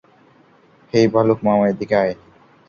হেই 0.93 1.05
ভালুক 1.13 1.39
মামা, 1.45 1.65
এদিকে 1.71 1.95
আয়! 2.01 2.13